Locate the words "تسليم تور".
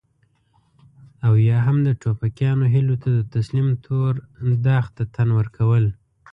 3.35-4.11